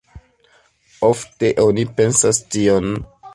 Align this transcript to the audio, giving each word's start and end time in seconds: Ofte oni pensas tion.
Ofte 1.09 1.51
oni 1.67 1.85
pensas 2.01 2.41
tion. 2.57 2.91